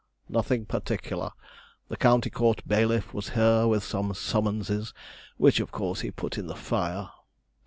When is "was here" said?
3.13-3.67